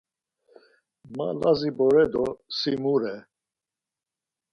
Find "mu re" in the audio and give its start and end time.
2.81-3.15